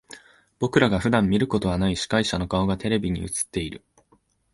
[0.57, 3.85] 僕らが普段見ることはない司会者の顔がテレビに映っている。